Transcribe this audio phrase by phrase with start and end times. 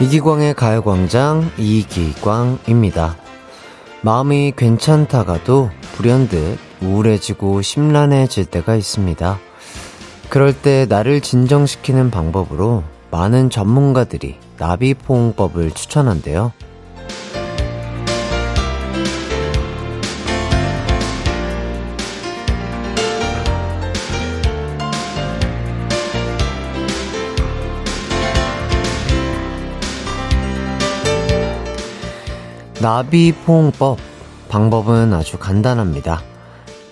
[0.00, 3.16] 이기광의 가요광장 이기광입니다.
[4.02, 9.40] 마음이 괜찮다가도 불현듯 우울해지고 심란해질 때가 있습니다.
[10.28, 16.52] 그럴 때 나를 진정시키는 방법으로 많은 전문가들이 나비포옹법을 추천한대요.
[32.80, 33.98] 나비 포옹법.
[34.48, 36.22] 방법은 아주 간단합니다.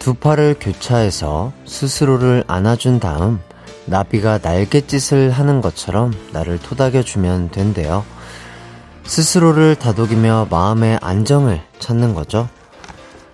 [0.01, 3.39] 두 팔을 교차해서 스스로를 안아준 다음
[3.85, 8.05] 나비가 날갯짓을 하는 것처럼 나를 토닥여주면 된대요.
[9.05, 12.49] 스스로를 다독이며 마음의 안정을 찾는 거죠.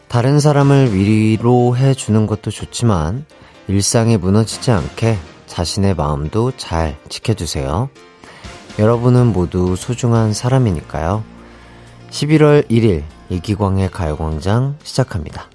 [0.08, 3.24] 다른 사람을 위로해 주는 것도 좋지만
[3.66, 5.16] 일상이 무너지지 않게
[5.46, 7.88] 자신의 마음도 잘 지켜주세요.
[8.78, 11.31] 여러분은 모두 소중한 사람이니까요.
[12.12, 15.48] 11월 1일 이기광의 가요광장 시작합니다.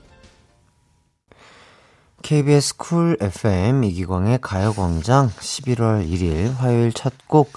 [2.24, 7.54] KBS 쿨 FM 이기광의 가요광장 11월 1일 화요일 첫 곡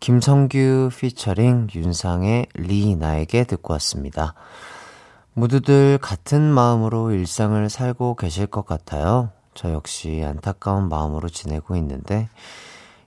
[0.00, 4.34] 김성규 피처링 윤상의 Re 나에게 듣고 왔습니다.
[5.34, 9.30] 모두들 같은 마음으로 일상을 살고 계실 것 같아요.
[9.54, 12.28] 저 역시 안타까운 마음으로 지내고 있는데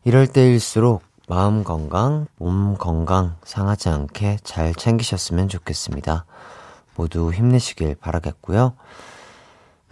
[0.06, 6.26] 이럴 때일수록 마음 건강, 몸 건강 상하지 않게 잘 챙기셨으면 좋겠습니다.
[6.96, 8.74] 모두 힘내시길 바라겠고요.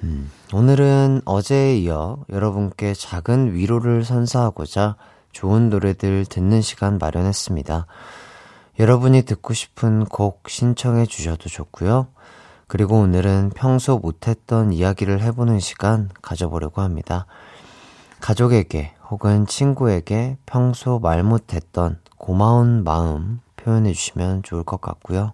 [0.04, 4.96] 음, 오늘은 어제에 이어 여러분께 작은 위로를 선사하고자
[5.32, 7.88] 좋은 노래들 듣는 시간 마련했습니다.
[8.80, 12.08] 여러분이 듣고 싶은 곡 신청해 주셔도 좋고요.
[12.68, 17.26] 그리고 오늘은 평소 못했던 이야기를 해보는 시간 가져보려고 합니다.
[18.20, 25.34] 가족에게 혹은 친구에게 평소 말 못했던 고마운 마음 표현해 주시면 좋을 것 같고요.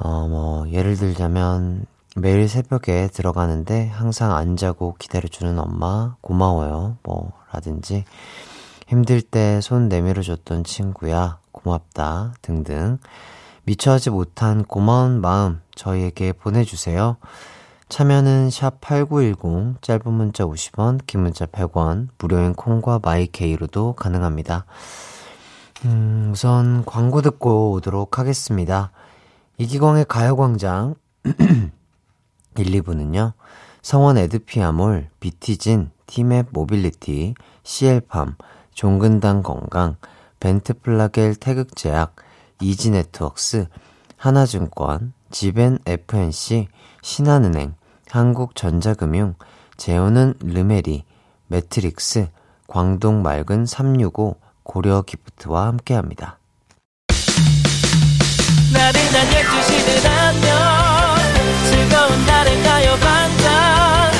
[0.00, 1.86] 어, 뭐, 예를 들자면,
[2.16, 6.96] 매일 새벽에 들어가는데 항상 안 자고 기다려주는 엄마, 고마워요.
[7.04, 8.04] 뭐, 라든지,
[8.88, 12.34] 힘들 때 손 내밀어줬던 친구야, 고맙다.
[12.42, 12.98] 등등.
[13.62, 17.18] 미처 하지 못한 고마운 마음 저희에게 보내주세요.
[17.88, 24.64] 참여는 샵 8910, 짧은 문자 50원, 긴 문자 100원, 무료인 콩과 마이케이로도 가능합니다.
[25.84, 28.90] 음, 우선 광고 듣고 오도록 하겠습니다.
[29.58, 31.70] 이기광의 가요광장 1,
[32.56, 33.34] 2부는요.
[33.82, 37.34] 성원 애드피아몰, 비티진, 티맵 모빌리티,
[37.64, 38.36] CL팜,
[38.72, 39.96] 종근당 건강,
[40.40, 42.16] 벤트플라겔 태극제약,
[42.60, 43.66] 이지네트웍스,
[44.16, 46.68] 하나증권, 지벤 FNC,
[47.02, 47.74] 신한은행,
[48.08, 49.34] 한국전자금융,
[49.76, 51.02] 재호는 르메리,
[51.48, 52.28] 매트릭스,
[52.68, 56.38] 광동 맑은 365, 고려 기프트와 함께합니다.
[58.72, 60.54] 나른한 12시는 안녕.
[61.68, 64.12] 즐거운 날을 가요 반짝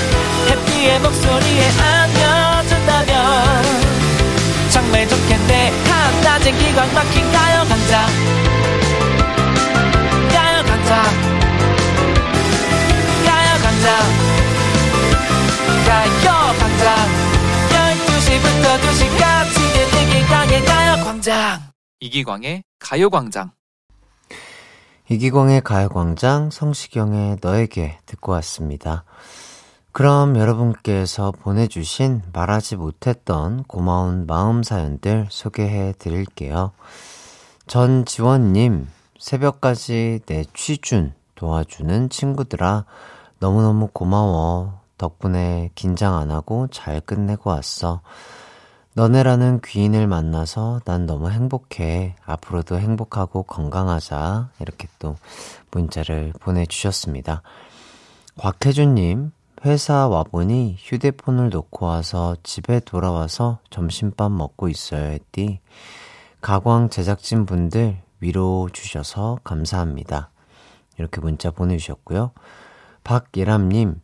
[0.50, 3.62] 해피의 목소리에 안겨준다면.
[4.72, 5.70] 정말 좋겠네.
[5.84, 8.53] 한낮엔 기광 막힌 가요 가요광장
[18.75, 19.55] 12시부터 2시까지
[20.01, 21.61] 이기광의 가요광장
[22.01, 23.51] 이기광의 가요광장
[25.09, 29.05] 이기광의 가요광장 성시경의 너에게 듣고 왔습니다.
[29.93, 36.73] 그럼 여러분께서 보내주신 말하지 못했던 고마운 마음 사연들 소개해 드릴게요.
[37.69, 38.89] 전지원님,
[39.21, 42.87] 새벽까지 내 취준 도와주는 친구들아,
[43.39, 44.81] 너무너무 고마워.
[44.99, 48.01] 덕분에 긴장 안 하고 잘 끝내고 왔어.
[48.97, 52.14] 너네라는 귀인을 만나서 난 너무 행복해.
[52.25, 54.50] 앞으로도 행복하고 건강하자.
[54.61, 55.17] 이렇게 또
[55.73, 57.43] 문자를 보내주셨습니다.
[58.37, 59.32] 곽혜준님,
[59.64, 65.58] 회사 와보니 휴대폰을 놓고 와서 집에 돌아와서 점심밥 먹고 있어요 했디.
[66.41, 70.31] 가광 제작진 분들 위로 주셔서 감사합니다.
[70.99, 72.31] 이렇게 문자 보내주셨고요.
[73.02, 74.00] 박예람님,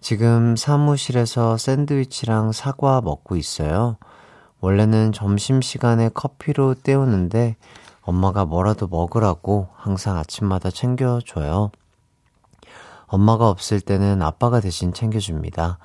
[0.00, 3.96] 지금 사무실에서 샌드위치랑 사과 먹고 있어요.
[4.60, 7.56] 원래는 점심시간에 커피로 때우는데
[8.02, 11.70] 엄마가 뭐라도 먹으라고 항상 아침마다 챙겨줘요.
[13.06, 15.78] 엄마가 없을 때는 아빠가 대신 챙겨줍니다.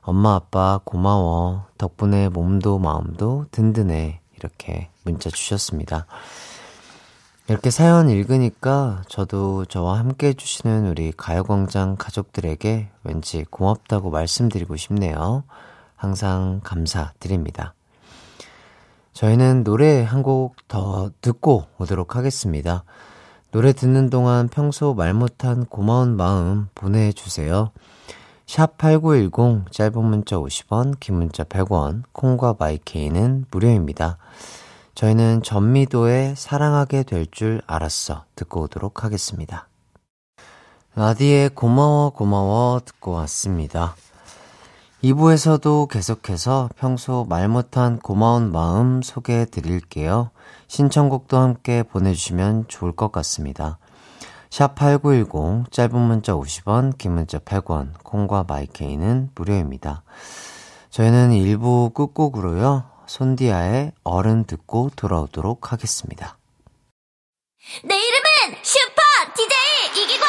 [0.00, 1.66] 엄마, 아빠 고마워.
[1.78, 4.20] 덕분에 몸도 마음도 든든해.
[4.36, 6.06] 이렇게 문자 주셨습니다.
[7.48, 15.42] 이렇게 사연 읽으니까 저도 저와 함께 해주시는 우리 가요광장 가족들에게 왠지 고맙다고 말씀드리고 싶네요.
[15.96, 17.74] 항상 감사드립니다.
[19.12, 22.84] 저희는 노래 한 곡 더 듣고 오도록 하겠습니다.
[23.50, 27.70] 노래 듣는 동안 평소 말 못한 고마운 마음 보내주세요.
[28.46, 34.16] 샵 8910 짧은 문자 50원, 긴 문자 100원, 콩과 마이케이는 무료입니다.
[34.94, 39.68] 저희는 전미도의 사랑하게 될 줄 알았어 듣고 오도록 하겠습니다.
[40.94, 43.96] 라디의 고마워 고마워 듣고 왔습니다.
[45.02, 50.30] 2부에서도 계속해서 평소 말 못한 고마운 마음 소개해 드릴게요.
[50.68, 53.78] 신청곡도 함께 보내주시면 좋을 것 같습니다.
[54.50, 60.02] 샵 8910, 짧은 문자 50원, 긴 문자 100원, 콩과 마이케이는 무료입니다.
[60.90, 66.38] 저희는 1부 끝곡으로요, 손디아의 어른 듣고 돌아오도록 하겠습니다.
[67.84, 69.02] 내 이름은 슈퍼
[69.36, 70.28] DJ 이기광!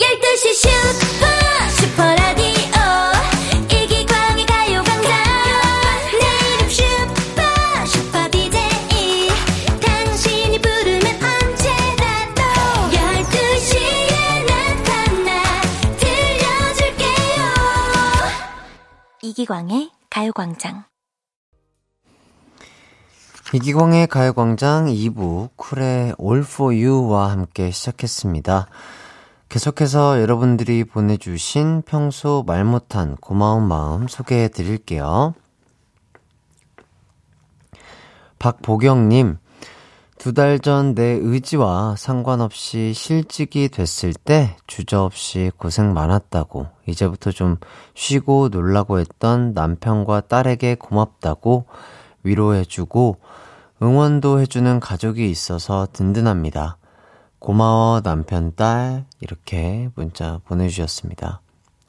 [0.00, 1.22] 12시 슈퍼
[19.32, 20.84] 이기광의 가요광장.
[23.54, 28.66] 이기광의 가요광장 2부 쿨의 All For You와 함께 시작했습니다.
[29.48, 35.32] 계속해서 여러분들이 보내주신 평소 말 못한 고마운 마음 소개해 드릴게요.
[38.38, 39.38] 박보경님,
[40.22, 47.56] 두 달 전 내 의지와 상관없이 실직이 됐을 때 주저없이 고생 많았다고, 이제부터 좀
[47.96, 51.66] 쉬고 놀라고 했던 남편과 딸에게 고맙다고
[52.22, 53.16] 위로해주고
[53.82, 56.76] 응원도 해주는 가족이 있어서 든든합니다.
[57.40, 59.04] 고마워, 남편, 딸.
[59.18, 61.40] 이렇게 문자 보내주셨습니다.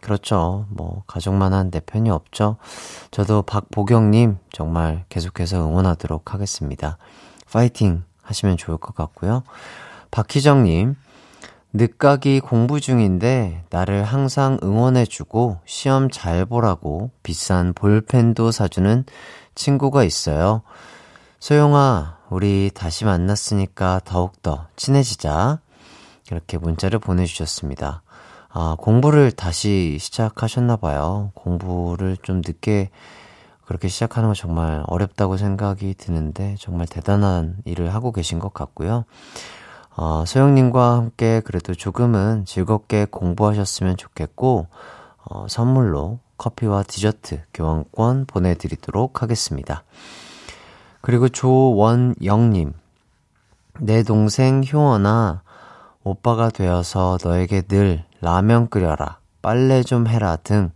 [0.02, 0.66] 그렇죠.
[0.70, 2.58] 뭐, 가족만 한 내 편이 없죠.
[3.12, 6.98] 저도 박보경님 정말 계속해서 응원하도록 하겠습니다.
[7.52, 9.44] 파이팅 하시면 좋을 것 같고요.
[10.12, 10.96] 박희정님,
[11.74, 19.06] 늦가기 공부 중인데 나를 항상 응원해주고 시험 잘 보라고 비싼 볼펜도 사주는
[19.56, 20.62] 친구가 있어요.
[21.40, 25.60] 소영아, 우리 다시 만났으니까 더욱더 친해지자.
[26.32, 28.02] 이렇게 문자를 보내주셨습니다.
[28.50, 31.32] 아, 공부를 다시 시작하셨나봐요.
[31.34, 32.92] 공부를 좀 늦게
[33.66, 39.06] 그렇게 시작하는 건 정말 어렵다고 생각이 드는데 정말 대단한 일을 하고 계신 것 같고요.
[39.96, 44.68] 어, 소영님과 함께 그래도 조금은 즐겁게 공부하셨으면 좋겠고,
[45.26, 49.84] 어, 선물로 커피와 디저트 교환권 보내드리도록 하겠습니다.
[51.02, 52.74] 그리고 조원영님,
[53.80, 55.44] 내 동생 효원아,
[56.04, 60.72] 오빠가 되어서 너에게 늘 라면 끓여라, 빨래 좀 해라 등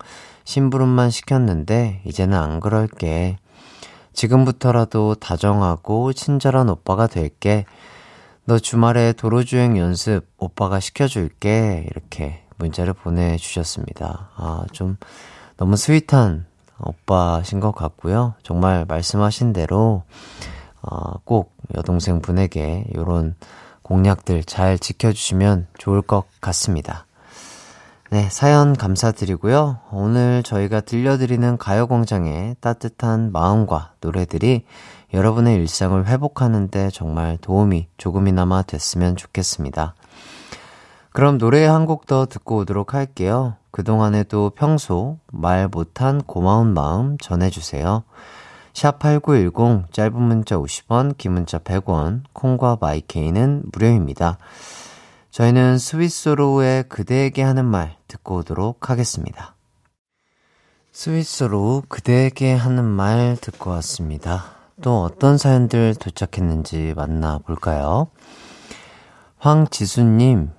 [0.47, 3.37] 심부름만 시켰는데 이제는 안 그럴게.
[4.13, 7.65] 지금부터라도 다정하고 친절한 오빠가 될게.
[8.45, 11.85] 너 주말에 도로주행 연습 오빠가 시켜줄게.
[11.91, 14.29] 이렇게 문자를 보내주셨습니다.
[14.37, 14.95] 아, 좀
[15.57, 16.45] 너무 스윗한
[16.79, 18.35] 오빠신 것 같고요.
[18.41, 20.03] 정말 말씀하신 대로,
[20.81, 23.35] 어, 꼭 여동생 분에게 이런
[23.81, 27.06] 공약들 잘 지켜주시면 좋을 것 같습니다.
[28.09, 29.79] 네, 사연 감사드리고요.
[29.91, 34.63] 오늘 저희가 들려드리는 가요광장의 따뜻한 마음과 노래들이
[35.13, 39.93] 여러분의 일상을 회복하는데 정말 도움이 조금이나마 됐으면 좋겠습니다.
[41.11, 43.55] 그럼 노래 한 곡 더 듣고 오도록 할게요.
[43.71, 48.03] 그동안에도 평소 말 못한 고마운 마음 전해주세요.
[48.73, 54.37] 샵8910 짧은 문자 50원, 긴 문자 100원, 콩과 마이케이는 무료입니다.
[55.31, 59.55] 저희는 스위스로의 그대에게 하는 말 듣고 오도록 하겠습니다.
[60.91, 64.45] 스위스로 그대에게 하는 말 듣고 왔습니다.
[64.81, 68.07] 또 어떤 사연들 도착했는지 만나볼까요?
[69.37, 70.49] 황지수님,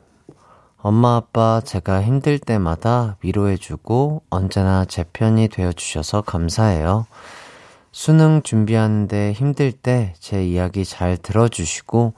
[0.77, 7.07] 엄마 아빠 제가 힘들 때마다 위로해주고 언제나 제 편이 되어주셔서 감사해요.
[7.91, 12.15] 수능 준비하는데 힘들 때 제 이야기 잘 들어주시고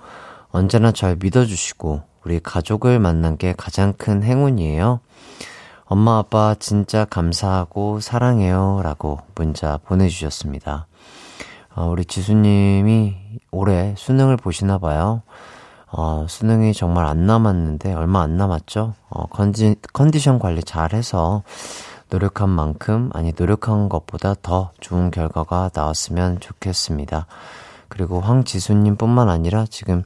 [0.51, 5.01] 언제나 절 믿어주시고 우리 가족을 만난 게 가장 큰 행운이에요.
[5.85, 8.81] 엄마, 아빠 진짜 감사하고 사랑해요.
[8.85, 10.87] 라고 문자 보내주셨습니다.
[11.75, 13.17] 어, 우리 지수님이
[13.51, 15.23] 올해 수능을 보시나 봐요.
[15.93, 18.95] 어, 수능이 정말 안 남았는데, 얼마 안 남았죠?
[19.09, 21.43] 어, 컨디, 컨디션 관리 잘 해서
[22.11, 27.27] 노력한 만큼, 아니, 노력한 것보다 더 좋은 결과가 나왔으면 좋겠습니다.
[27.89, 30.05] 그리고 황지수님 뿐만 아니라 지금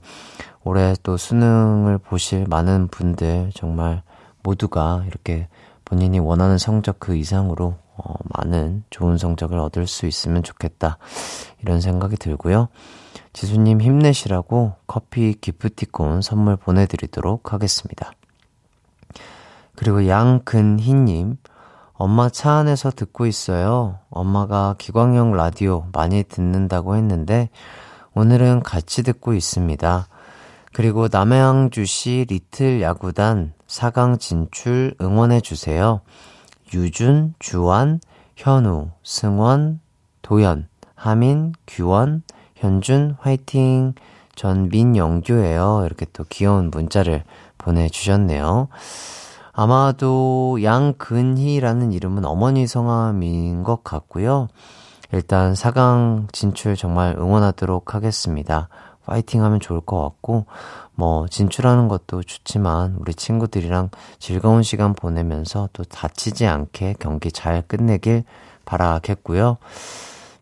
[0.65, 4.03] 올해 또 수능을 보실 많은 분들 정말
[4.43, 5.49] 모두가 이렇게
[5.85, 10.99] 본인이 원하는 성적 그 이상으로 어, 많은 좋은 성적을 얻을 수 있으면 좋겠다.
[11.63, 12.69] 이런 생각이 들고요.
[13.33, 18.13] 지수님 힘내시라고 커피 기프티콘 선물 보내드리도록 하겠습니다.
[19.77, 21.37] 그리고 양근희님,
[21.95, 23.99] 엄마 차 안에서 듣고 있어요.
[24.11, 27.51] 엄마가 기광형 라디오 많이 듣는다고 했는데,
[28.15, 30.07] 오늘은 같이 듣고 있습니다.
[30.75, 36.01] 그리고 남해항주시 리틀 야구단 4강 진출 응원해주세요.
[36.75, 38.01] 유준, 주환,
[38.35, 39.79] 현우, 승원,
[40.23, 40.67] 도연,
[40.97, 42.25] 하민, 규원,
[42.57, 43.95] 현준, 화이팅!
[44.35, 45.85] 전 민영규예요.
[45.87, 47.23] 이렇게 또 귀여운 문자를
[47.57, 48.67] 보내주셨네요.
[49.53, 54.49] 아마도 양근희라는 이름은 어머니 성함인 것 같고요.
[55.13, 58.69] 일단 4강 진출 정말 응원하도록 하겠습니다.
[59.07, 60.47] 파이팅 하면 좋을 것 같고,
[60.95, 68.25] 뭐, 진출하는 것도 좋지만, 우리 친구들이랑 즐거운 시간 보내면서 또 다치지 않게 경기 잘 끝내길
[68.65, 69.59] 바라겠고요.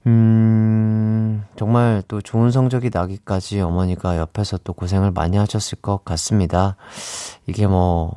[0.06, 6.76] 음, 정말 또 좋은 성적이 나기까지 어머니가 옆에서 또 고생을 많이 하셨을 것 같습니다.
[7.46, 8.12] 이게 뭐,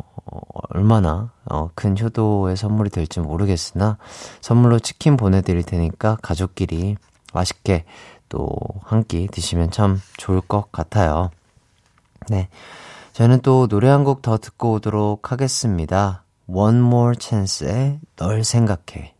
[0.74, 3.98] 얼마나 어, 큰 효도의 선물이 될지 모르겠으나
[4.42, 6.98] 선물로 치킨 보내드릴 테니까 가족끼리
[7.34, 7.86] 맛있게
[8.36, 8.50] 또
[8.84, 11.32] 한 끼 드시면 참 좋을 것 같아요.
[12.30, 12.50] 네.
[13.14, 16.24] 저는 또 노래 한 곡 더 듣고 오도록 하겠습니다.
[16.48, 19.15] One More Chance의 널 생각해.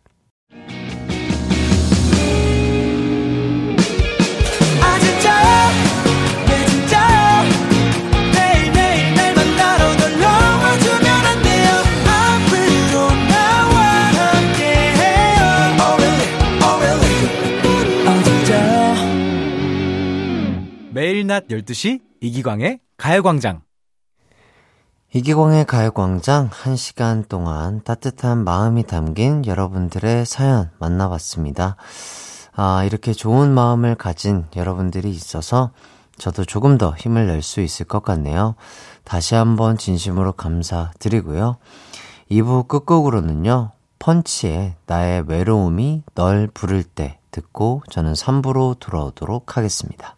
[21.26, 23.62] 매일 낮 12시 이기광의 가요광장.
[25.12, 31.76] 이기광의 가요광장 1시간 동안 따뜻한 마음이 담긴 여러분들의 사연 만나봤습니다.
[32.54, 35.72] 아, 이렇게 좋은 마음을 가진 여러분들이 있어서
[36.16, 38.54] 저도 조금 더 힘을 낼 수 있을 것 같네요.
[39.04, 41.56] 다시 한번 진심으로 감사드리고요.
[42.30, 50.15] 2부 끝곡으로는요, 펀치의 나의 외로움이 널 부를 때 듣고 저는 3부로 돌아오도록 하겠습니다.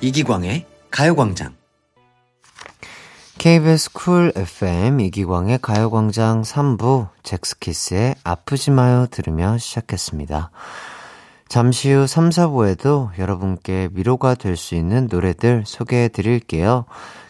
[0.00, 1.54] 이기광의 가요광장
[3.36, 10.50] KBS 쿨 FM 이기광의 가요광장 3부 잭스키스의 아프지 마요 들으며 시작했습니다.
[11.48, 16.84] 잠시 후 3, 4부에도 여러분께 위로가 될 수 있는 노래들 소개해 드릴게요.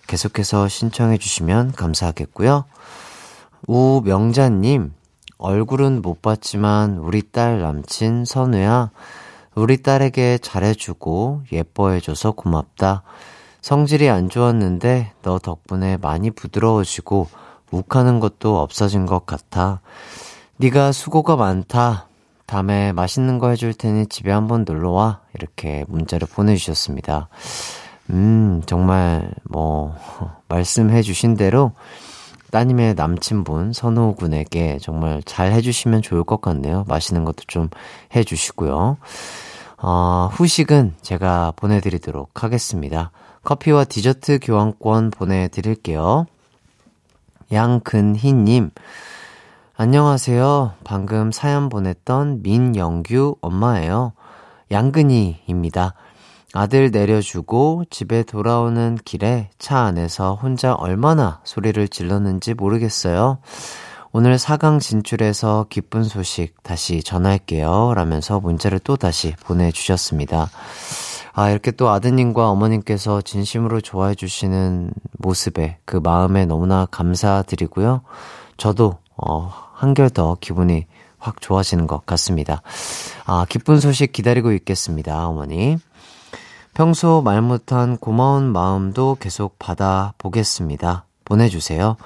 [0.07, 2.65] 계속해서 신청해 주시면 감사하겠고요.
[3.67, 4.93] 우명자님,
[5.39, 8.91] 얼굴은 못 봤지만 우리 딸 남친 선우야,
[9.59, 13.03] 우리 딸에게 잘해주고 예뻐해줘서 고맙다.
[13.61, 17.27] 성질이 안 좋았는데 너 덕분에 많이 부드러워지고
[17.73, 19.81] 욱하는 것도 없어진 것 같아.
[20.59, 22.07] 네가 수고가 많다.
[22.47, 25.21] 다음에 맛있는 거 해줄 테니 집에 한번 놀러 와.
[25.35, 27.29] 이렇게 문자를 보내주셨습니다.
[28.11, 29.95] 음, 정말, 뭐,
[30.49, 31.73] 말씀해 주신 대로
[32.51, 36.85] 따님의 남친분 선호 군에게 정말 잘 해주시면 좋을 것 같네요.
[36.89, 37.69] 맛있는 것도 좀
[38.17, 38.97] 해주시고요.
[39.81, 43.13] 어, 후식은 제가 보내드리도록 하겠습니다.
[43.45, 46.27] 커피와 디저트 교환권 보내드릴게요.
[47.53, 48.71] 양근희님,
[49.77, 50.73] 안녕하세요.
[50.83, 54.13] 방금 사연 보냈던 민영규 엄마예요.
[54.71, 55.95] 양근희입니다.
[56.53, 63.39] 아들 내려주고 집에 돌아오는 길에 차 안에서 혼자 얼마나 소리를 질렀는지 모르겠어요.
[64.11, 67.93] 오늘 4강 진출해서 기쁜 소식 다시 전할게요.
[67.95, 70.49] 라면서 문자를 또 다시 보내주셨습니다.
[71.35, 78.01] 아, 이렇게 또 아드님과 어머님께서 진심으로 좋아해 주시는 모습에 그 마음에 너무나 감사드리고요.
[78.57, 80.87] 저도, 어, 한결 더 기분이
[81.19, 82.63] 확 좋아지는 것 같습니다.
[83.27, 85.77] 아, 기쁜 소식 기다리고 있겠습니다, 어머니.
[86.73, 91.05] 평소 말 못한 고마운 마음도 계속 받아보겠습니다.
[91.25, 91.97] 보내주세요.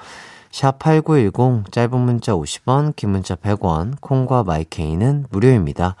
[0.53, 5.95] 샵8910 짧은 문자 50원, 긴 문자 100원, 콩과 마이케이는 무료입니다.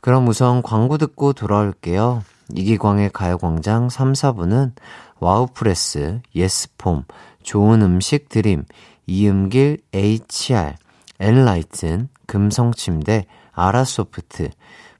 [0.00, 2.24] 그럼 우선 광고 듣고 돌아올게요.
[2.54, 4.72] 이기광의 가요광장 3, 4부는
[5.20, 7.04] 와우프레스, 예스폼,
[7.42, 8.64] 좋은 음식 드림,
[9.06, 10.74] 이음길 HR,
[11.20, 14.50] 엔라이튼, 금성침대, 아라소프트,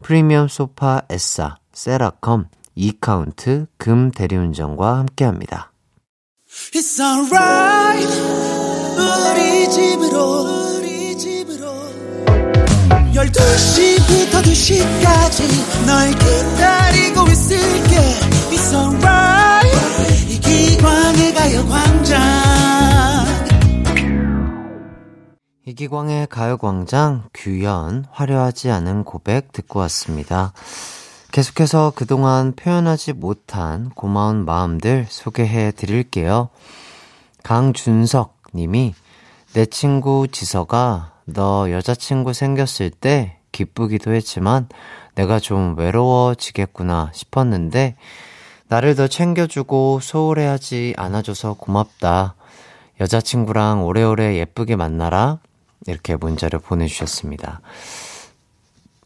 [0.03, 5.73] 프리미엄 소파 에싸, 세라컴, 이카운트, 금 대리운전과 함께합니다.
[8.99, 10.77] 우리 집으로.
[10.77, 11.67] 우리 집으로
[13.15, 17.97] 12시부터 2시까지 널 기다리고 있을게.
[18.51, 22.19] It's alright 이 기광의 가요광장.
[25.65, 27.29] 이기광의 가요광장.
[27.35, 30.53] 규현 화려하지 않은 고백 듣고 왔습니다.
[31.31, 36.49] 계속해서 그동안 표현하지 못한 고마운 마음들 소개해 드릴게요.
[37.45, 38.95] 강준석 님이
[39.53, 44.69] 내 친구 지서가 너 여자친구 생겼을 때 기쁘기도 했지만
[45.15, 47.97] 내가 좀 외로워지겠구나 싶었는데
[48.69, 52.35] 나를 더 챙겨주고 소홀해하지 않아줘서 고맙다.
[53.01, 55.39] 여자친구랑 오래오래 예쁘게 만나라.
[55.87, 57.61] 이렇게 문자를 보내주셨습니다.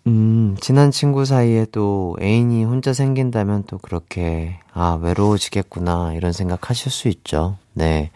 [0.08, 6.90] 음, 친한 친구 사이에 또 애인이 혼자 생긴다면 또 그렇게, 아, 외로워지겠구나, 이런 생각 하실
[6.90, 7.56] 수 있죠.
[7.72, 8.10] 네.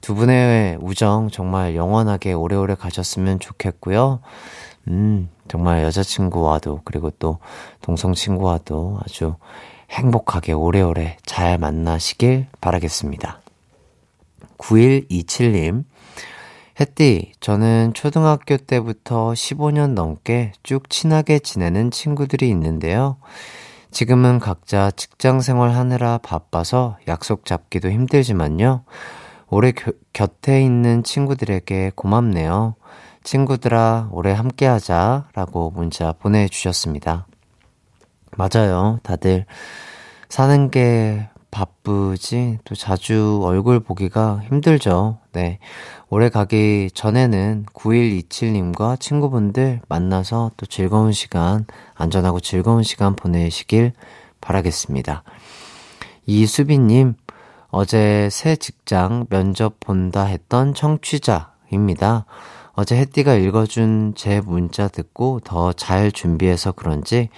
[0.00, 4.20] 두 분의 우정 정말 영원하게 오래오래 가셨으면 좋겠고요.
[4.88, 7.38] 음, 정말 여자친구와도, 그리고 또
[7.82, 9.34] 동성친구와도 아주
[9.90, 13.40] 행복하게 오래오래 잘 만나시길 바라겠습니다.
[14.56, 15.84] 9127님,
[16.80, 23.16] 햇띠, 저는 초등학교 때부터 15년 넘게 쭉 친하게 지내는 친구들이 있는데요.
[23.90, 28.84] 지금은 각자 직장 생활 하느라 바빠서 약속 잡기도 힘들지만요.
[29.48, 32.76] 올해 겨, 곁에 있는 친구들에게 고맙네요.
[33.24, 35.28] 친구들아, 올해 함께 하자.
[35.34, 37.26] 라고 문자 보내주셨습니다.
[38.36, 39.00] 맞아요.
[39.02, 39.46] 다들
[40.28, 45.18] 사는 게 바쁘지, 또 자주 얼굴 보기가 힘들죠.
[45.32, 45.58] 네.
[46.10, 53.92] 올해 가기 전에는 9127님과 친구분들 만나서 또 즐거운 시간, 안전하고 즐거운 시간 보내시길
[54.40, 55.22] 바라겠습니다.
[56.26, 57.14] 이수빈님,
[57.70, 62.24] 어제 새 직장 면접 본다 했던 청취자입니다.
[62.72, 67.28] 어제 혜띠가 읽어준 제 문자 듣고 더 잘 준비해서 그런지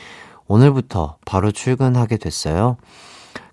[0.48, 2.76] 오늘부터 바로 출근하게 됐어요.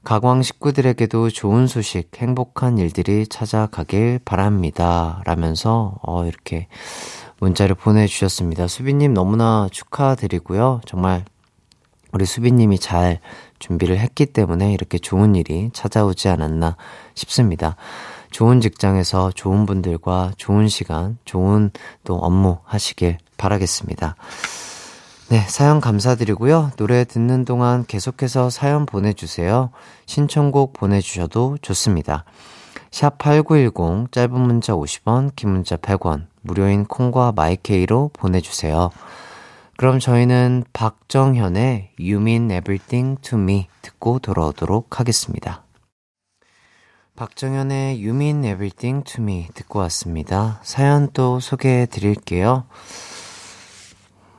[0.08, 5.22] 가광 식구들에게도 좋은 소식, 행복한 일들이 찾아가길 바랍니다.
[5.26, 6.70] 라면서, 어, 이렇게
[7.41, 8.70] 문자를 보내주셨습니다.
[8.70, 10.80] 수빈님 너무나 축하드리고요.
[10.86, 11.26] 정말
[12.13, 13.20] 우리 수빈님이 잘
[13.60, 16.78] 준비를 했기 때문에 이렇게 좋은 일이 찾아오지 않았나
[17.13, 17.76] 싶습니다.
[18.32, 21.70] 좋은 직장에서 좋은 분들과 좋은 시간, 좋은
[22.06, 24.15] 또 업무 하시길 바라겠습니다.
[25.30, 26.72] 네, 사연 감사드리고요.
[26.78, 29.72] 노래 듣는 동안 계속해서 사연 보내주세요.
[30.06, 32.24] 신청곡 보내주셔도 좋습니다.
[32.92, 38.90] 샵 8910, 짧은 문자 50원, 긴 문자 100원, 무료인 콩과 마이케이로 보내주세요.
[39.76, 45.66] 그럼 저희는 박정현의 You Mean Everything to Me 듣고 돌아오도록 하겠습니다.
[47.18, 50.62] 박정현의 You Mean Everything to Me 듣고 왔습니다.
[50.63, 52.63] 사연 또 소개해 드릴게요.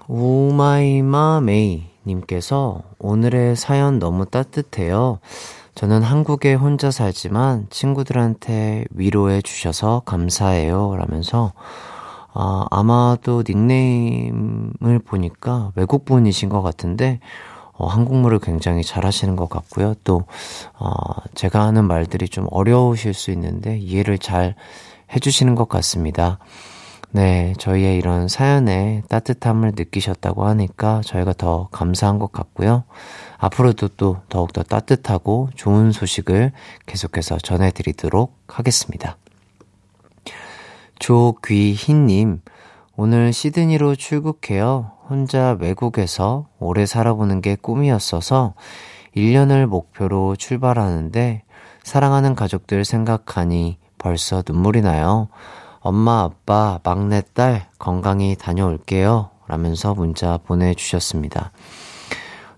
[0.09, 5.19] 오마이마 메이님께서 오늘의 사연 너무 따뜻해요.
[5.75, 10.97] 저는 한국에 혼자 살지만 친구들한테 위로해 주셔서 감사해요.
[10.97, 11.53] 라면서,
[12.33, 17.21] 아, 아마도 닉네임을 보니까 외국분이신 것 같은데,
[17.75, 19.95] 어, 한국말을 굉장히 잘하시는 것 같고요.
[20.05, 20.25] 또,
[20.79, 20.91] 어,
[21.35, 24.55] 제가 하는 말들이 좀 어려우실 수 있는데 이해를 잘
[25.15, 26.39] 해주시는 것 같습니다.
[27.11, 32.85] 네, 저희의 이런 사연에 따뜻함을 느끼셨다고 하니까 저희가 더 감사한 것 같고요.
[33.39, 36.53] 앞으로도 또 더욱더 따뜻하고 좋은 소식을
[36.85, 39.17] 계속해서 전해드리도록 하겠습니다.
[40.99, 42.43] 조귀희님,
[42.97, 44.93] 오늘 시드니로 출국해요.
[45.09, 48.55] 혼자 외국에서 오래 살아보는 게 꿈이었어서
[49.17, 51.43] 1년을 목표로 출발하는데
[51.83, 55.29] 사랑하는 가족들 생각하니 벌써 눈물이 나요.
[55.89, 59.31] 엄마, 아빠, 막내딸 건강히 다녀올게요.
[59.47, 61.51] 라면서 문자 보내주셨습니다.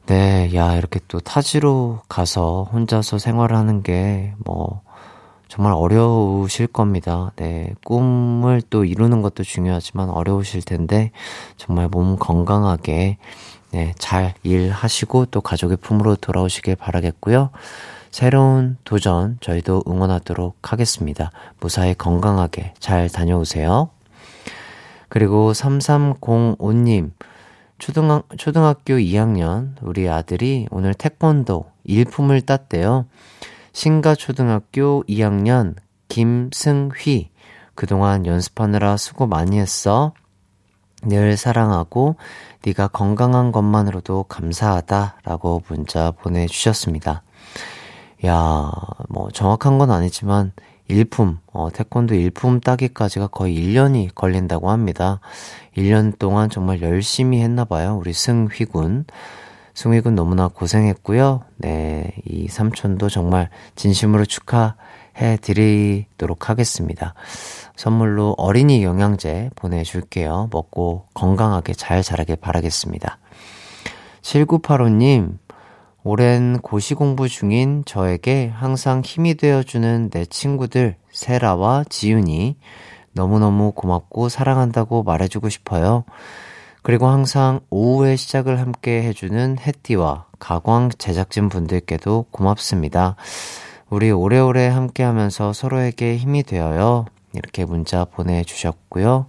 [0.06, 4.82] 네, 야, 이렇게 또 타지로 가서 혼자서 생활하는 게 뭐,
[5.46, 7.30] 정말 어려우실 겁니다.
[7.36, 11.12] 네, 꿈을 또 이루는 것도 중요하지만 어려우실 텐데,
[11.56, 13.18] 정말 몸 건강하게,
[13.70, 17.50] 네, 잘 일하시고 또 가족의 품으로 돌아오시길 바라겠고요.
[18.10, 21.30] 새로운 도전 저희도 응원하도록 하겠습니다.
[21.60, 23.90] 무사히 건강하게 잘 다녀오세요.
[25.08, 27.12] 그리고 3305님,
[27.78, 33.06] 초등학, 초등학교 2학년 우리 아들이 오늘 태권도 일품을 땄대요.
[33.72, 35.74] 신가 초등학교 2학년
[36.08, 37.30] 김승휘,
[37.74, 40.12] 그동안 연습하느라 수고 많이 했어.
[41.02, 42.16] 늘 사랑하고
[42.66, 47.22] 네가 건강한 것만으로도 감사하다라고 문자 보내주셨습니다.
[48.26, 48.70] 야,
[49.08, 50.52] 뭐, 정확한 건 아니지만,
[50.88, 55.20] 일품, 어, 태권도 일품 따기까지가 거의 1년이 걸린다고 합니다.
[55.76, 57.96] 1년 동안 정말 열심히 했나 봐요.
[57.96, 59.06] 우리 승휘군.
[59.74, 61.42] 승휘군 너무나 고생했고요.
[61.58, 67.14] 네, 이 삼촌도 정말 진심으로 축하해 드리도록 하겠습니다.
[67.76, 70.48] 선물로 어린이 영양제 보내줄게요.
[70.52, 73.18] 먹고 건강하게 잘 자라길 바라겠습니다.
[74.22, 75.38] 7985님,
[76.02, 82.56] 오랜 고시 공부 중인 저에게 항상 힘이 되어주는 내 친구들, 세라와 지윤이
[83.12, 86.04] 너무너무 고맙고 사랑한다고 말해주고 싶어요.
[86.82, 93.16] 그리고 항상 오후에 시작을 함께 해주는 햇띠와 가광 제작진 분들께도 고맙습니다.
[93.90, 97.04] 우리 오래오래 함께 하면서 서로에게 힘이 되어요.
[97.34, 99.26] 이렇게 문자 보내주셨고요.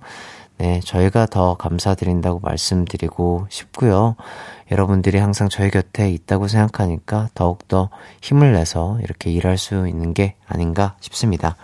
[0.62, 4.16] 네, 저희가 더 감사드린다고 말씀드리고 싶고요.
[4.70, 7.90] 여러분들이 항상 저희 곁에 있다고 생각하니까 더욱더
[8.22, 11.56] 힘을 내서 이렇게 일할 수 있는 게 아닌가 싶습니다.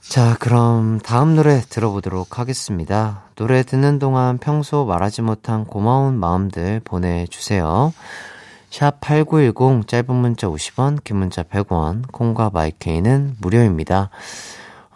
[0.00, 3.24] 자, 그럼 다음 노래 들어보도록 하겠습니다.
[3.34, 7.92] 노래 듣는 동안 평소 말하지 못한 고마운 마음들 보내주세요.
[8.70, 14.08] 샵 8910 짧은 문자 50원, 긴 문자 100원, 콩과 마이케이는 무료입니다.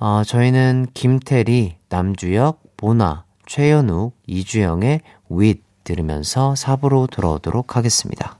[0.04, 8.36] 어, 저희는 김태리, 남주혁, 보나, 최연욱, 이주영의 윗 들으면서 4부로 돌아오도록 하겠습니다.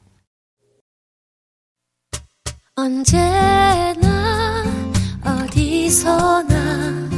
[2.75, 4.64] 언제나
[5.25, 7.09] 어디서나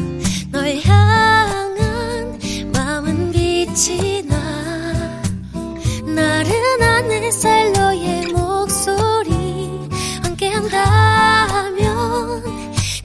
[0.53, 2.39] 널 향한
[2.75, 5.23] 마음은 빛이 나
[6.05, 7.64] 나른한 햇살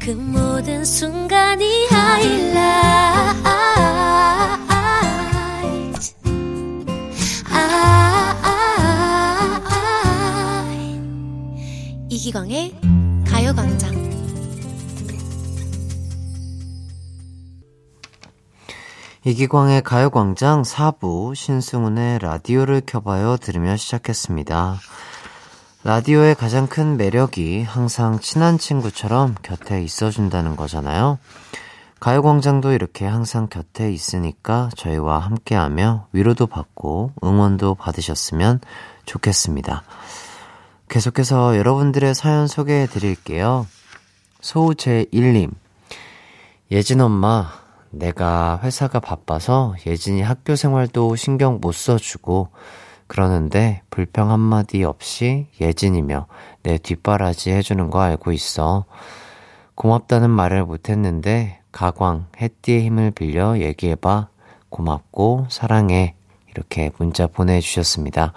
[0.09, 1.87] 그 모든 순간이
[12.09, 12.73] 이기광의
[13.27, 14.09] 가요광장.
[19.25, 24.79] 이기광의 가요광장 4부 신승훈의 라디오를 켜봐요 들으며 시작했습니다.
[25.85, 31.19] 라디오의 가장 큰 매력이 항상 친한 친구처럼 곁에 있어준다는 거잖아요.
[32.01, 38.59] 가요광장도 이렇게 항상 곁에 있으니까 저희와 함께하며 위로도 받고 응원도 받으셨으면
[39.05, 39.83] 좋겠습니다.
[40.89, 43.65] 계속해서 여러분들의 사연 소개해 드릴게요.
[44.41, 45.51] 소우제1님.
[46.71, 47.51] 예진 엄마,
[47.89, 52.49] 내가 회사가 바빠서 예진이 학교 생활도 신경 못 써주고
[53.09, 56.27] 그러는데 불평 한마디 없이 예진이며
[56.61, 58.85] 내 뒷바라지 해주는 거 알고 있어.
[59.73, 64.29] 고맙다는 말을 못했는데 가광, 햇띠의 힘을 빌려 얘기해봐.
[64.69, 66.13] 고맙고 사랑해.
[66.51, 68.33] 이렇게 문자 보내주셨습니다.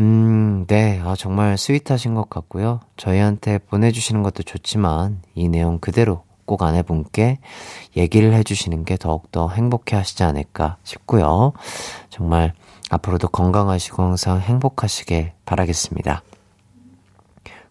[0.00, 1.00] 음, 네.
[1.04, 2.80] 아, 정말 스윗하신 것 같고요.
[2.96, 7.38] 저희한테 보내주시는 것도 좋지만 이 내용 그대로 꼭 아내분께
[7.96, 11.52] 얘기를 해주시는 게 더욱더 행복해 하시지 않을까 싶고요.
[12.10, 12.52] 정말
[12.90, 16.22] 앞으로도 건강하시고 항상 행복하시길 바라겠습니다.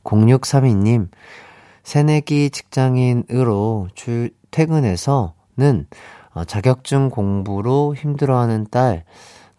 [0.03, 1.09] 0632님,
[1.83, 5.87] 새내기 직장인으로 출, 퇴근해서는
[6.33, 9.05] 어, 자격증 공부로 힘들어하는 딸,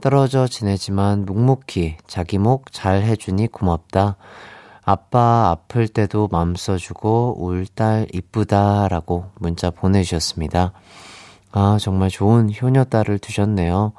[0.02, 4.16] 떨어져 지내지만 묵묵히 자기 목 잘 해주니 고맙다.
[4.84, 10.72] 아빠 아플 때도 맘 써주고 울 딸 이쁘다라고 문자 보내주셨습니다.
[11.52, 13.92] 아, 정말 좋은 효녀딸을 두셨네요.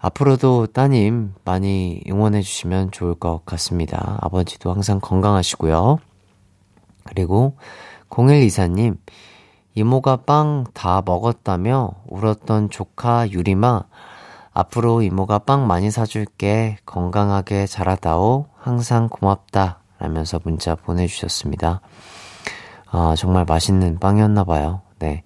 [0.00, 4.18] 앞으로도 따님 많이 응원해 주시면 좋을 것 같습니다.
[4.20, 5.98] 아버지도 항상 건강하시고요.
[7.04, 7.56] 그리고
[8.08, 8.96] 0124님,
[9.74, 13.82] 이모가 빵 다 먹었다며 울었던 조카 유리마,
[14.52, 16.76] 앞으로 이모가 빵 많이 사줄게.
[16.86, 18.46] 건강하게 자라다오.
[18.58, 19.80] 항상 고맙다.
[19.98, 21.80] 라면서 문자 보내주셨습니다.
[22.90, 24.82] 아, 정말 맛있는 빵이었나봐요.
[24.98, 25.22] 네.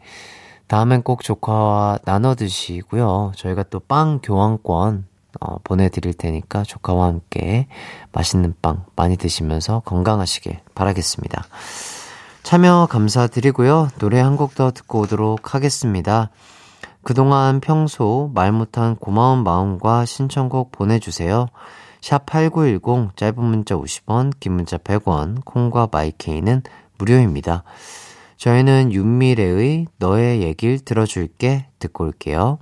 [0.69, 3.33] 다음엔 꼭 조카와 나눠 드시고요.
[3.37, 5.07] 저희가 또 빵 교환권
[5.41, 7.67] 어, 보내드릴 테니까 조카와 함께
[8.13, 11.45] 맛있는 빵 많이 드시면서 건강하시길 바라겠습니다.
[12.45, 13.89] 참여 감사드리고요.
[13.99, 16.31] 노래 한 곡 더 듣고 오도록 하겠습니다.
[17.03, 21.49] 그동안 평소 말 못한 고마운 마음과 신청곡 보내주세요.
[22.01, 26.63] 샵 8910 짧은 문자 50원, 긴 문자 100원, 콩과 마이케이는
[26.99, 27.65] 무료입니다.
[28.37, 32.59] 저희는 윤미래의 너의 얘길 들어줄게 듣고 올게요.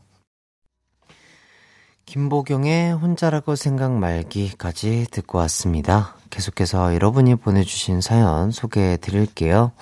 [2.06, 6.14] 김보경의 혼자라고 생각 말기까지 듣고 왔습니다.
[6.30, 9.72] 계속해서 여러분이 보내주신 사연 소개해 드릴게요.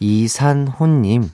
[0.00, 1.30] 이산호님,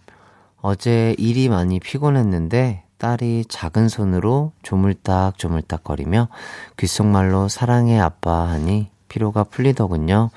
[0.61, 6.29] 어제 일이 많이 피곤했는데 딸이 작은 손으로 조물딱 조물딱 거리며
[6.77, 10.31] 귓속말로 사랑해 아빠 하니 피로가 풀리더군요.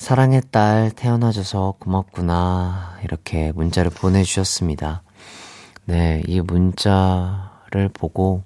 [0.00, 2.96] 사랑의 딸 태어나줘서 고맙구나.
[3.04, 5.02] 이렇게 문자를 보내주셨습니다.
[5.84, 8.42] 네, 이 문자를 보고,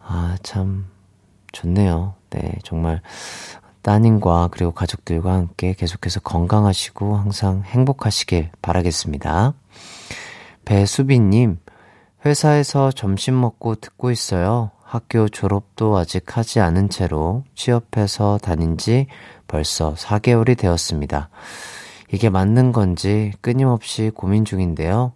[0.00, 0.86] 아, 참,
[1.52, 2.14] 좋네요.
[2.30, 3.02] 네, 정말
[3.82, 9.52] 따님과 그리고 가족들과 함께 계속해서 건강하시고 항상 행복하시길 바라겠습니다.
[10.64, 11.58] 배수빈님,
[12.24, 14.70] 회사에서 점심 먹고 듣고 있어요.
[14.82, 19.08] 학교 졸업도 아직 하지 않은 채로 취업해서 다닌 지
[19.48, 21.28] 벌써 4개월이 되었습니다.
[22.12, 25.12] 이게 맞는 건지 끊임없이 고민 중인데요.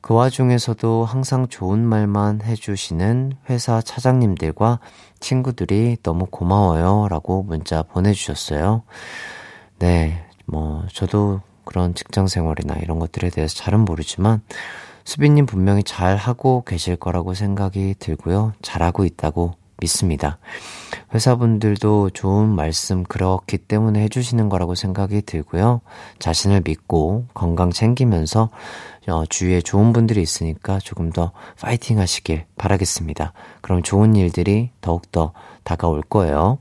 [0.00, 4.80] 그 와중에서도 항상 좋은 말만 해주시는 회사 차장님들과
[5.20, 7.08] 친구들이 너무 고마워요.
[7.08, 8.82] 라고 문자 보내주셨어요.
[9.78, 14.42] 네, 뭐, 저도 그런 직장 생활이나 이런 것들에 대해서 잘은 모르지만,
[15.04, 18.52] 수빈님 분명히 잘 하고 계실 거라고 생각이 들고요.
[18.60, 20.38] 잘하고 있다고 믿습니다.
[21.14, 25.80] 회사분들도 좋은 말씀 그렇기 때문에 해주시는 거라고 생각이 들고요.
[26.18, 28.50] 자신을 믿고 건강 챙기면서
[29.08, 33.32] 어, 주위에 좋은 분들이 있으니까 조금 더 파이팅 하시길 바라겠습니다.
[33.60, 35.32] 그럼 좋은 일들이 더욱더
[35.62, 36.58] 다가올 거예요.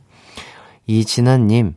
[0.88, 1.76] 이진아님,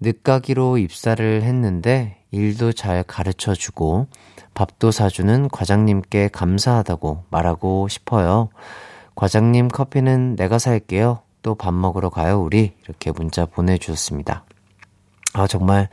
[0.00, 4.06] 늦가기로 입사를 했는데 일도 잘 가르쳐 주고
[4.54, 8.50] 밥도 사주는 과장님께 감사하다고 말하고 싶어요.
[9.14, 11.20] 과장님 커피는 내가 살게요.
[11.42, 12.72] 또 밥 먹으러 가요, 우리.
[12.84, 14.44] 이렇게 문자 보내주셨습니다.
[15.34, 15.88] 아, 정말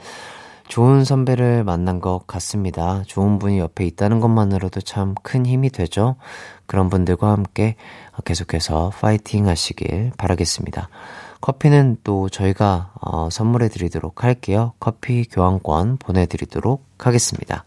[0.70, 3.04] 좋은 선배를 만난 것 같습니다.
[3.06, 6.16] 좋은 분이 옆에 있다는 것만으로도 참 큰 힘이 되죠.
[6.66, 7.76] 그런 분들과 함께
[8.24, 10.88] 계속해서 파이팅 하시길 바라겠습니다.
[11.42, 14.72] 커피는 또 저희가 어, 선물해 드리도록 할게요.
[14.80, 17.66] 커피 교환권 보내드리도록 하겠습니다.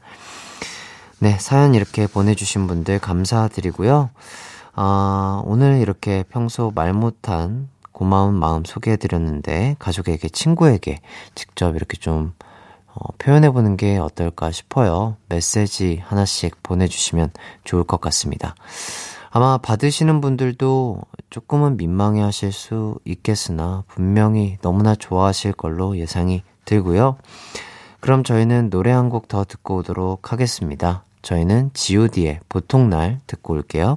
[1.18, 4.08] 네, 사연 이렇게 보내주신 분들 감사드리고요.
[4.76, 10.98] 아, 오늘 이렇게 평소 말 못한 고마운 마음 소개해드렸는데, 가족에게, 친구에게
[11.34, 12.32] 직접 이렇게 좀,
[12.92, 15.16] 어, 표현해보는 게 어떨까 싶어요.
[15.28, 17.30] 메시지 하나씩 보내주시면
[17.64, 18.54] 좋을 것 같습니다.
[19.30, 27.16] 아마 받으시는 분들도 조금은 민망해 하실 수 있겠으나, 분명히 너무나 좋아하실 걸로 예상이 들고요.
[28.00, 31.04] 그럼 저희는 노래 한 곡 더 듣고 오도록 하겠습니다.
[31.22, 33.96] 저희는 god의 보통날 듣고 올게요.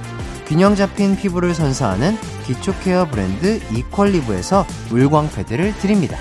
[0.51, 6.17] 균형 잡힌 피부를 선사하는 기초 care 브랜드 이퀄리브에서 물광 패드를 드립니다.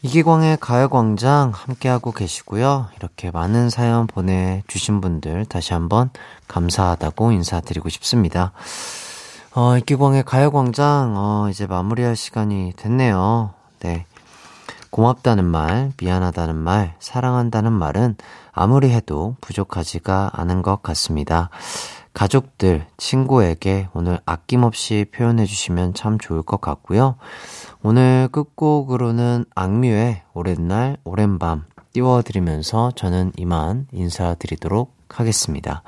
[0.00, 2.88] 이기광의 가요광장 함께하고 계시고요.
[2.96, 6.08] 이렇게 많은 사연 보내주신 분들 다시 한번
[6.48, 8.52] 감사하다고 인사드리고 싶습니다.
[9.54, 13.52] 어, 이기광의 가요광장, 어, 이제 마무리할 시간이 됐네요.
[13.80, 14.06] 네.
[14.90, 18.16] 고맙다는 말, 미안하다는 말, 사랑한다는 말은
[18.52, 21.50] 아무리 해도 부족하지가 않은 것 같습니다.
[22.12, 27.14] 가족들, 친구에게 오늘 아낌없이 표현해 주시면 참 좋을 것 같고요.
[27.82, 35.82] 오늘 끝곡으로는 악뮤의 오랜 날, 오랜 밤 띄워드리면서 저는 이만 인사드리도록 하겠습니다.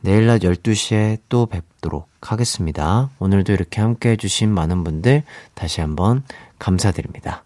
[0.00, 3.10] 내일 낮 12시에 또 뵙도록 하겠습니다.
[3.18, 5.24] 오늘도 이렇게 함께 해주신 많은 분들
[5.54, 6.24] 다시 한번
[6.58, 7.44] 감사드립니다.